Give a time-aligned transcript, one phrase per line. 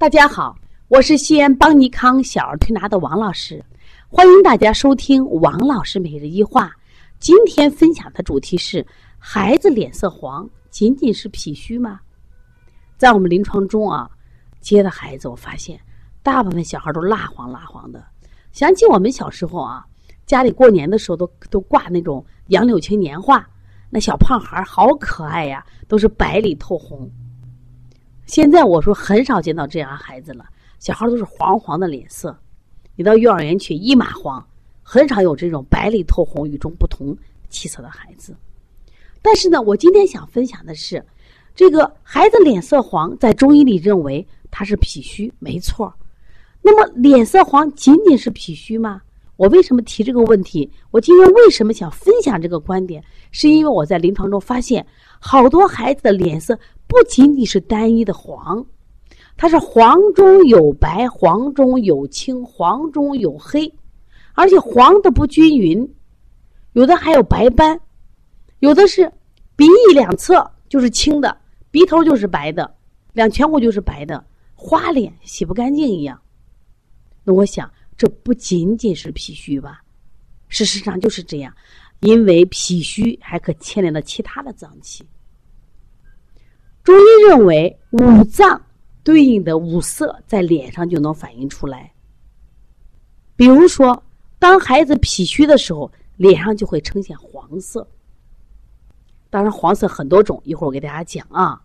[0.00, 0.56] 大家好，
[0.88, 3.62] 我是西安邦尼康小儿推拿的王老师，
[4.08, 6.72] 欢迎大家收听王老师每日一话。
[7.18, 8.84] 今天分享的主题是：
[9.18, 12.00] 孩子脸色黄，仅仅是脾虚吗？
[12.96, 14.10] 在我们临床中啊，
[14.62, 15.78] 接的孩子，我发现
[16.22, 18.02] 大部分小孩都蜡黄蜡黄的。
[18.52, 19.84] 想起我们小时候啊，
[20.24, 23.46] 家里过年的时候都都挂那种杨柳青年画，
[23.90, 27.06] 那小胖孩好可爱呀，都是白里透红。
[28.30, 30.44] 现在我说很少见到这样孩子了，
[30.78, 32.38] 小孩都是黄黄的脸色，
[32.94, 34.46] 你到幼儿园去一马黄，
[34.84, 37.12] 很少有这种白里透红、与众不同
[37.48, 38.32] 气色的孩子。
[39.20, 41.04] 但是呢，我今天想分享的是，
[41.56, 45.92] 这个孩子脸色黄，在中医里认为他是脾虚，没错。
[46.62, 49.02] 那么脸色黄仅仅是脾虚吗？
[49.34, 50.70] 我为什么提这个问题？
[50.92, 53.02] 我今天为什么想分享这个观点？
[53.32, 54.86] 是因为我在临床中发现，
[55.18, 56.56] 好多孩子的脸色。
[56.90, 58.66] 不仅仅是单一的黄，
[59.36, 63.72] 它是黄中有白，黄中有青，黄中有黑，
[64.34, 65.88] 而且黄的不均匀，
[66.72, 67.80] 有的还有白斑，
[68.58, 69.08] 有的是
[69.54, 72.74] 鼻翼两侧就是青的，鼻头就是白的，
[73.12, 76.20] 两颧骨就是白的，花脸洗不干净一样。
[77.22, 79.80] 那我想，这不仅仅是脾虚吧？
[80.48, 81.54] 事实上就是这样，
[82.00, 85.04] 因为脾虚还可牵连到其他的脏器。
[86.82, 88.60] 中医认为，五脏
[89.04, 91.92] 对应的五色在脸上就能反映出来。
[93.36, 94.02] 比如说，
[94.38, 97.86] 当孩子脾虚的时候，脸上就会呈现黄色。
[99.28, 101.62] 当然，黄色很多种，一会儿我给大家讲啊。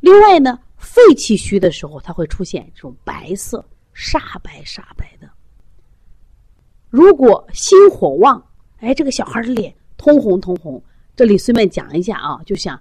[0.00, 5.28] 另外呢，肺气虚的时候，它会出现这种白色，煞白煞白的。
[6.88, 8.42] 如果心火旺，
[8.78, 10.82] 哎，这个小孩的脸通红通红。
[11.14, 12.80] 这里顺便讲一下啊，就像。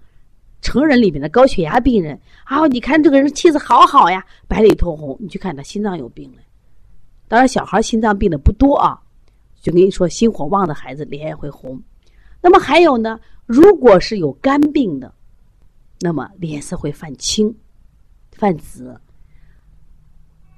[0.66, 5.16] 成人里面的高血压病人，啊，你看这个人气色好好呀，白里透红。
[5.20, 6.40] 你去看他心脏有病了。
[7.28, 9.00] 当然，小孩心脏病的不多啊。
[9.62, 11.80] 就跟你说，心火旺的孩子脸也会红。
[12.42, 15.14] 那么还有呢，如果是有肝病的，
[16.00, 17.56] 那么脸色会泛青、
[18.32, 19.00] 泛紫。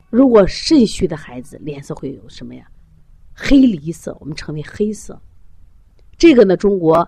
[0.09, 2.65] 如果肾虚的孩子，脸色会有什么呀？
[3.33, 5.21] 黑梨色，我们称为黑色。
[6.17, 7.05] 这个呢，中国。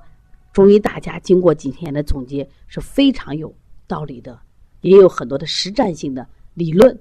[0.59, 3.55] 中医大家经过几天的总结是非常有
[3.87, 4.37] 道理的，
[4.81, 6.99] 也有很多的实战性的理论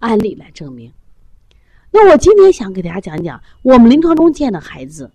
[0.00, 0.92] 案例来证明。
[1.92, 5.12] 那我今天想给大家讲讲我们临床中见的孩子，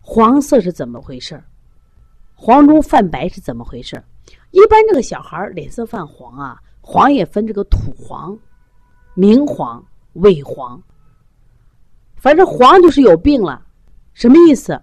[0.00, 1.44] 黄色是怎么回事儿
[2.34, 4.04] 黄中泛白是怎么回事儿
[4.50, 8.38] 一般这个小孩脸色泛黄啊，黄也分这个土黄、
[9.12, 10.82] 明黄、萎黄，
[12.16, 13.66] 反正黄就是有病了，
[14.14, 14.80] 什么意思？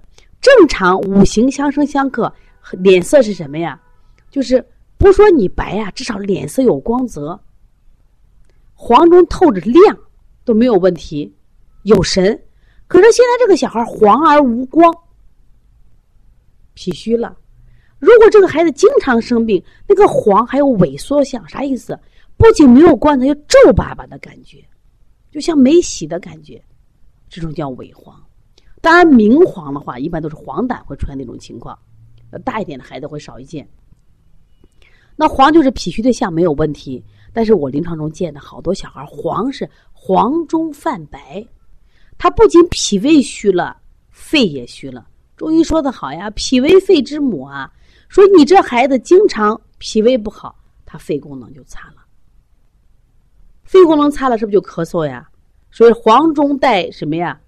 [0.47, 2.33] 正常五行相生相克，
[2.71, 3.77] 脸色是什么呀？
[4.31, 4.65] 就是
[4.97, 7.37] 不说你白呀，至少脸色有光泽，
[8.73, 9.97] 黄中透着亮
[10.45, 11.35] 都没有问题，
[11.83, 12.41] 有神。
[12.87, 14.89] 可是现在这个小孩黄而无光，
[16.75, 17.37] 脾虚了。
[17.99, 21.99] 如果这个孩子经常生病，那个黄还有萎缩相，啥意思？
[22.37, 24.63] 不仅没有光泽，又皱巴巴的感觉，
[25.29, 26.63] 就像没洗的感觉，
[27.27, 28.23] 这种叫萎黄。
[28.81, 31.77] 当然，明黄的话，一般都是黄疸会出现那种情况，
[32.45, 33.67] 大一点的孩子会少一见。
[35.15, 37.03] 那黄就是脾虚的象，没有问题。
[37.33, 41.45] 但是我临床中见的好多小孩黄是黄中泛白，
[42.17, 43.77] 他不仅脾胃虚了，
[44.09, 45.07] 肺也虚了。
[45.35, 47.71] 中医说的好呀，脾为肺之母啊。
[48.09, 50.55] 说你这孩子经常脾胃不好，
[50.85, 51.95] 他肺功能就差了。
[53.63, 55.29] 肺功能差了，是不是就咳嗽呀？
[55.69, 57.39] 所以黄中带什么呀？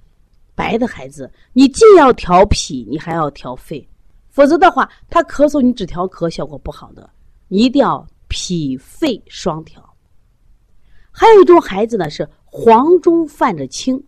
[0.59, 3.87] 白的孩子，你既要调脾，你还要调肺，
[4.27, 7.09] 否则的话，他咳嗽你只调咳效果不好的，
[7.47, 9.81] 你一定要脾肺双调。
[11.11, 14.03] 还有一种孩子呢，是黄中泛着青，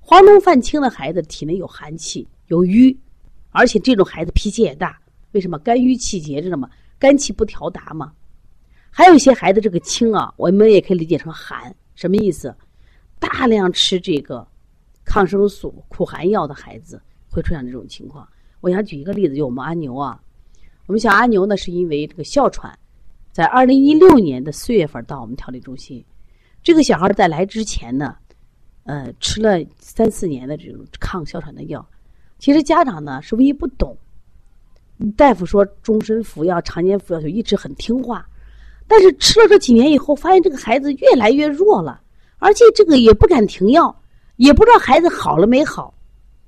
[0.00, 2.98] 黄中泛青的孩子体内有寒气，有瘀，
[3.50, 4.98] 而且这种孩子脾气也大。
[5.32, 5.58] 为什么？
[5.58, 6.70] 肝郁气结，知道吗？
[6.98, 8.10] 肝气不调达嘛。
[8.88, 12.56] 还有一些孩子，这个青啊，我们也可以理解成寒，什么意思？
[13.18, 14.48] 大量吃这个。
[15.14, 17.00] 抗生素、苦寒药的孩子
[17.30, 18.28] 会出现这种情况。
[18.60, 20.20] 我想举一个例子，就我们阿牛啊，
[20.88, 22.76] 我们小阿牛呢，是因为这个哮喘，
[23.30, 26.04] 在二零一六年的四月份到我们调理中心。
[26.64, 28.16] 这个小孩在来之前呢，
[28.86, 31.88] 呃，吃了三四年的这种抗哮喘的药。
[32.40, 33.96] 其实家长呢是唯一不懂，
[35.16, 38.26] 大夫说终身服药、常年服药就一直很听话，
[38.88, 42.00] 但是吃了这几年以后，发现这个孩子越来越弱了，
[42.38, 43.96] 而且这个也不敢停药。
[44.36, 45.94] 也不知道孩子好了没好，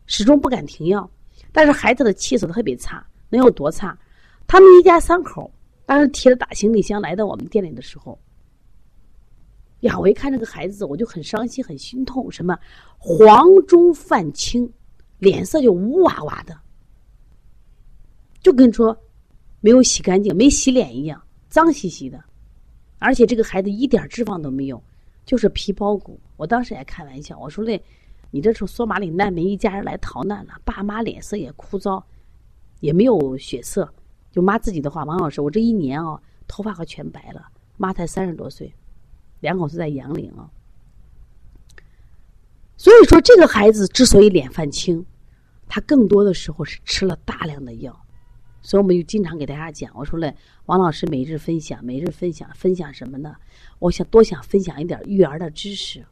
[0.07, 1.09] 始终不敢停药。
[1.53, 3.97] 但是孩子的气色特别差，能有多差？
[4.47, 5.51] 他们一家三口
[5.85, 8.19] 当时提着大行李箱来到我们店里的时候，
[9.81, 12.31] 呀，我一看这个孩子，我就很伤心，很心痛。
[12.31, 12.59] 什么
[12.99, 14.71] 黄中泛青，
[15.19, 16.59] 脸色就乌哇哇的，
[18.41, 18.97] 就跟说
[19.61, 22.23] 没有洗干净、没洗脸一样，脏兮兮的。
[22.99, 24.83] 而且这个孩子一点脂肪都没有，
[25.27, 26.19] 就是皮包骨。
[26.39, 27.83] 我当时也开玩笑，我说嘞，
[28.31, 32.03] 你这是索马里难民一家人来逃难了，爸妈脸色也枯燥，
[32.81, 33.93] 也没有血色。
[34.31, 37.47] 就妈自己的话，王老师，我这一年啊，头发可全白了。
[37.79, 38.73] 妈才三十多岁，
[39.41, 40.49] 两口子在杨凌啊。
[42.77, 45.05] 所以说，这个孩子之所以脸泛青，
[45.67, 48.06] 他更多的时候是吃了大量的药。
[48.67, 50.35] 所以我们就经常给大家讲，我说嘞，
[50.65, 53.37] 王老师每日分享，每日分享，分享什么呢？
[53.79, 56.05] 我想多想分享一点育儿的知识。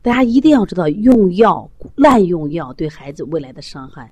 [0.00, 4.10] 大家一定要知道，用药滥用药对孩子未来的伤害。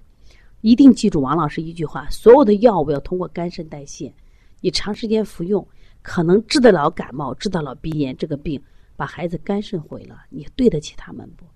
[0.61, 4.13] 一定记住王老师一句话：所有的药物要通过肝肾代谢，
[4.61, 5.67] 你长时间服用，
[6.03, 8.63] 可能治得了感冒，治得了鼻炎这个病，
[8.95, 11.47] 把孩子肝肾毁了，你对得起他们不？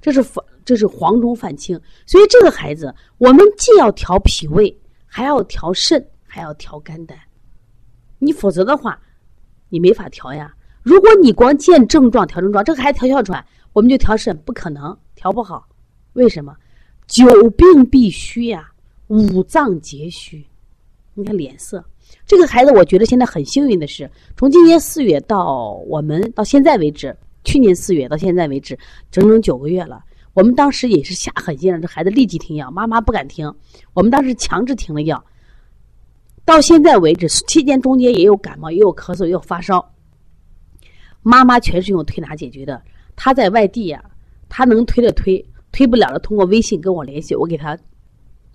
[0.00, 1.80] 这是黄，这是黄中泛青。
[2.06, 4.72] 所以这个孩子，我们既要调脾胃。
[5.18, 7.18] 还要调肾，还要调肝胆，
[8.20, 8.96] 你否则的话，
[9.68, 10.54] 你没法调呀。
[10.84, 15.66] 如果你光见症状调症状，这个孩子调哮喘，我们就调肾，不可能调不好。
[16.12, 16.54] 为什么？
[17.08, 18.70] 久病必虚呀，
[19.08, 20.46] 五脏皆虚。
[21.14, 21.84] 你看脸色，
[22.24, 27.12] 这个孩子，我觉得现在很幸运的是，从今年四月到我们到现在为止，
[27.42, 28.78] 去年四月到现在为止，
[29.10, 30.04] 整整九个月了。
[30.38, 33.52] 我们当时也是下狠心让这孩子立即停药，妈妈不敢停。
[33.92, 35.24] 我们当时强制停了药。
[36.44, 39.92] 到现在为止，期间中间也有感冒，也有咳嗽，也有发烧。
[41.22, 42.80] 妈妈全是用推拿解决的。
[43.16, 44.00] 他在外地呀，
[44.48, 47.76] 他能推的推，推不了的通过微信跟我联系，我给他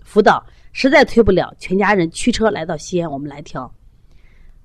[0.02, 0.42] 辅导。
[0.72, 3.70] 实在推不了，全家人驱车来到西安，我们来调。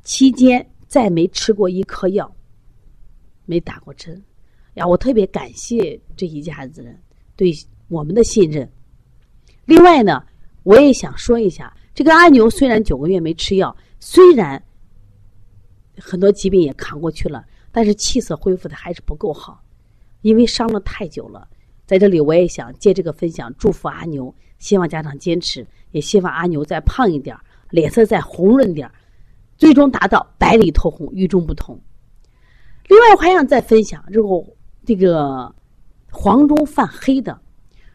[0.04, 2.34] 期间再没吃过一颗药，
[3.46, 4.24] 没打过针。
[4.76, 6.98] 呀，我特别感谢这一家子人。
[7.40, 7.54] 对
[7.88, 8.70] 我们的信任。
[9.64, 10.22] 另外呢，
[10.64, 14.62] 我也想说一下，这个阿牛虽然九个月没吃药，虽然
[15.98, 19.64] 很多疾病也扛过去了，但是气色恢复的还是不够好，
[20.22, 21.48] 因为伤了太久了。
[21.86, 27.34] 在这里，我也想借这个分享，祝福阿牛，希望家长坚持，也希望阿牛再胖一点，
[27.70, 28.92] 脸色再红润点，
[29.56, 31.80] 最终达到白里透红、与众不同。
[32.90, 34.28] 另外，我还想再分享，这个
[34.86, 35.56] 这个。
[36.12, 37.40] 黄中泛黑的，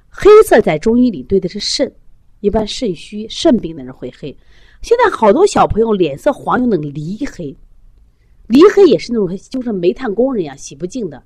[0.09, 1.93] 黑色在中医里对的是肾，
[2.41, 4.37] 一般肾虚、肾病的人会黑。
[4.83, 7.57] 现在好多小朋友脸色黄，有那种梨黑，
[8.47, 11.23] 梨黑也是那种就是煤炭工人一样洗不净的。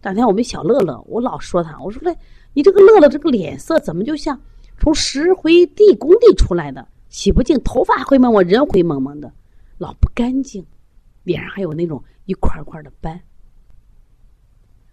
[0.00, 2.16] 当天我们小乐乐，我老说他，我说嘞，
[2.54, 4.40] 你这个乐乐这个脸色怎么就像
[4.78, 9.32] 从石灰地工地出来的，洗不净，头发灰蒙蒙，人灰蒙蒙的，
[9.78, 10.66] 老不干净，
[11.22, 13.20] 脸上还有那种一块一块的斑。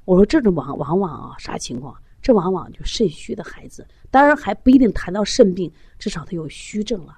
[0.09, 1.95] 我说这种往往往啊，啥情况？
[2.19, 7.15] 这往往就肾虚的孩子，当然还不一定谈到肾病，至少他有虚症了。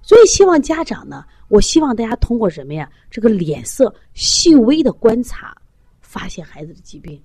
[0.00, 2.90] 所以希望家长呢，我希望大家通过什么呀？
[3.10, 5.54] 这个脸色细微的观察，
[6.00, 7.22] 发现孩子的疾病。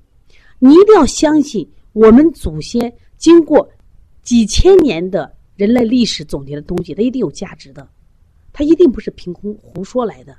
[0.60, 3.66] 你一定要相信，我们祖先经过
[4.24, 7.90] 几千年的人类历史总结的东西，它一定有价值的，
[8.52, 10.38] 它一定不是凭空胡说来的。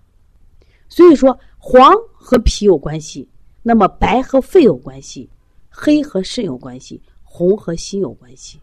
[0.91, 3.27] 所以说，黄和脾有关系。
[3.69, 5.29] 那么白和肺有关系，
[5.69, 8.59] 黑和肾有关系，红和心有关系，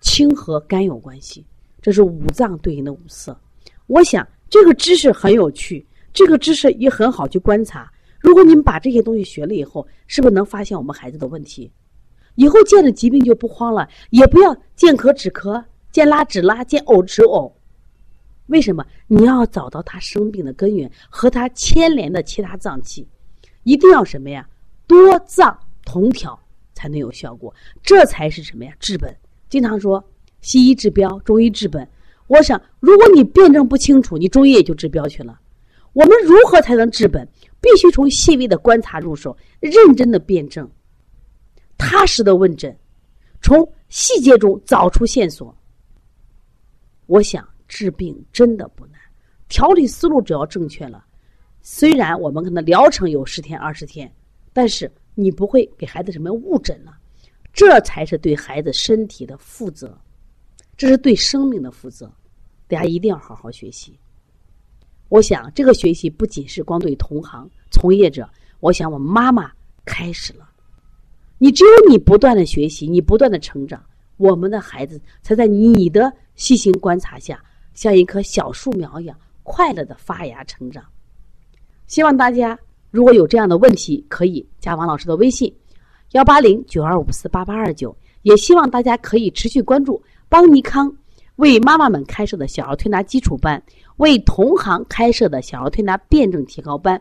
[0.00, 1.46] 青和肝有关系。
[1.80, 3.40] 这是五脏对应的五色。
[3.86, 7.88] 我想这个知识很有趣，这个知识也很好去观察。
[8.18, 11.70] 如果你们把这些东西学了以后，是不是能发现我们孩子的问题？
[12.34, 17.52] 以后见了疾病就不慌了，也不要见咳止咳，见拉止拉，见呕止呕。
[18.48, 18.84] 为什么？
[19.06, 23.06] 你要找到他生病的根源和他牵连的其他脏器。
[23.62, 24.48] 一定要什么呀？
[24.86, 26.38] 多脏同调
[26.74, 28.72] 才能有效果，这才是什么呀？
[28.80, 29.14] 治本。
[29.48, 30.04] 经常说
[30.40, 31.86] 西医治标，中医治本。
[32.26, 35.40] 我想，如果你辩证不清楚，你中医也就治标去了。
[35.92, 37.28] 我们如何才能治本？
[37.60, 40.70] 必须从细微的观察入手，认真的辩证，
[41.76, 42.74] 踏实的问诊，
[43.42, 45.54] 从细节中找出线索。
[47.06, 48.94] 我想治病真的不难，
[49.48, 51.04] 调理思路只要正确了。
[51.62, 54.10] 虽然我们可能疗程有十天二十天，
[54.52, 56.96] 但是你不会给孩子什么误诊了，
[57.52, 59.96] 这才是对孩子身体的负责，
[60.76, 62.10] 这是对生命的负责。
[62.66, 63.98] 大家一定要好好学习。
[65.08, 68.28] 我想这个学习不仅是光对同行从业者，
[68.60, 69.52] 我想我妈妈
[69.84, 70.48] 开始了。
[71.38, 73.84] 你只有你不断的学习，你不断的成长，
[74.16, 77.42] 我们的孩子才在你的细心观察下，
[77.74, 80.84] 像一棵小树苗一样快乐的发芽成长。
[81.90, 82.56] 希望大家
[82.92, 85.52] 如果有这样的问题，可以加王老师的微信
[86.12, 87.94] 幺八零九二五四八八二九。
[88.22, 90.94] 也希望大家可以持续关注邦尼康
[91.36, 93.60] 为妈妈们开设的小儿推拿基础班，
[93.96, 97.00] 为同行开设的小儿推拿辩证提高班。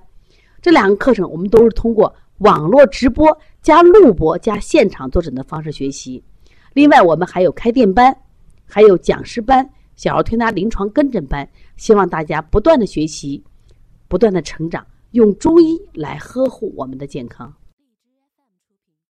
[0.60, 6.24] 这两个课程我们都是通过网络直播加录播加现场坐诊的方式学习。
[6.74, 8.16] 另外，我们还有开店班，
[8.66, 11.48] 还有讲师班、小儿推拿临床跟诊班。
[11.78, 13.44] 希望大家不断的学习，
[14.10, 17.54] 不断的成长，用中医来呵护我们的健康。